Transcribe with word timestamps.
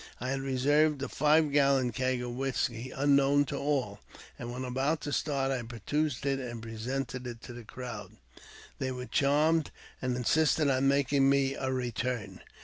I 0.19 0.31
had 0.31 0.41
reserved 0.41 1.03
a 1.03 1.07
five 1.07 1.51
gallon 1.51 1.91
keg 1.91 2.23
of 2.23 2.31
whisky 2.31 2.89
unknown 2.89 3.45
to 3.45 3.55
all, 3.57 3.99
and 4.39 4.51
when 4.51 4.65
about 4.65 5.01
to 5.01 5.13
start 5.13 5.51
I 5.51 5.61
produced 5.61 6.25
it 6.25 6.39
and 6.39 6.59
presented 6.59 7.27
it 7.27 7.39
to 7.43 7.53
the 7.53 7.61
S82 7.61 7.61
AUTOBIOGRAPHY 7.61 7.61
OF 7.61 7.67
crowd. 7.67 8.11
They 8.79 8.91
were 8.91 9.05
charmed, 9.05 9.69
and 10.01 10.17
insisted 10.17 10.71
on 10.71 10.87
making 10.87 11.29
me 11.29 11.53
a 11.53 11.67
retm'n. 11.69 12.39